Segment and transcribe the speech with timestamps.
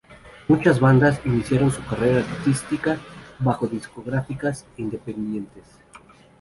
[0.47, 2.97] Muchas bandas iniciaron su carrera artística
[3.37, 5.67] bajo discográficas independientes.